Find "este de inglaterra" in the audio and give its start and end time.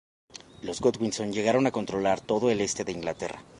2.61-3.43